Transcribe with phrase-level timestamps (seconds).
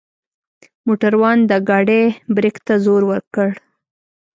[0.85, 2.03] موټروان د ګاډۍ
[2.35, 3.49] برک ته زور وکړ.